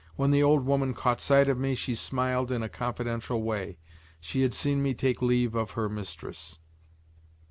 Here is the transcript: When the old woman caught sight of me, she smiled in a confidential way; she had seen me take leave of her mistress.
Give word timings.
When 0.15 0.31
the 0.31 0.41
old 0.41 0.65
woman 0.65 0.95
caught 0.95 1.21
sight 1.21 1.47
of 1.47 1.59
me, 1.59 1.75
she 1.75 1.93
smiled 1.93 2.51
in 2.51 2.63
a 2.63 2.69
confidential 2.69 3.43
way; 3.43 3.77
she 4.19 4.41
had 4.41 4.51
seen 4.55 4.81
me 4.81 4.95
take 4.95 5.21
leave 5.21 5.53
of 5.53 5.73
her 5.77 5.89
mistress. 5.89 6.57